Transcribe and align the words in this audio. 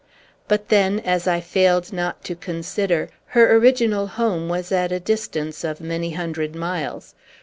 But 0.47 0.69
then, 0.69 0.99
as 1.01 1.27
I 1.27 1.41
failed 1.41 1.93
not 1.93 2.23
to 2.23 2.33
consider, 2.33 3.11
her 3.37 3.55
original 3.55 4.07
home 4.07 4.49
was 4.49 4.71
at 4.71 4.91
a 4.91 4.99
distance 4.99 5.63
of 5.63 5.79
many 5.79 6.09
hundred 6.13 6.55
miles. 6.55 7.13